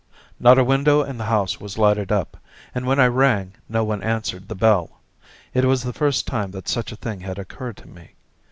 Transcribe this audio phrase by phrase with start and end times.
[0.39, 2.35] Not a window in the house was lighted up,
[2.73, 4.99] and when I rang no one answered the bell.
[5.53, 8.15] It was the first time that such a thing had occurred to me.